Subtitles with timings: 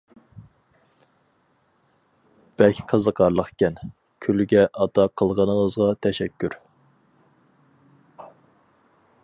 [2.61, 3.77] بەك قىزىقارلىقكەن،
[4.27, 6.57] كۈلگە ئاتا قىلغىنىڭىزغا تەشەككۈر.